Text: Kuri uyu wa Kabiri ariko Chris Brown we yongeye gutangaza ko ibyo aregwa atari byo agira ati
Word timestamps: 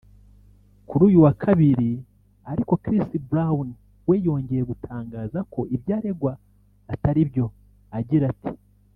Kuri 0.87 1.01
uyu 1.09 1.19
wa 1.25 1.33
Kabiri 1.43 1.91
ariko 2.51 2.73
Chris 2.83 3.07
Brown 3.29 3.67
we 4.07 4.15
yongeye 4.25 4.63
gutangaza 4.71 5.39
ko 5.53 5.59
ibyo 5.75 5.91
aregwa 5.97 6.31
atari 6.93 7.21
byo 7.29 7.45
agira 7.99 8.25
ati 8.33 8.51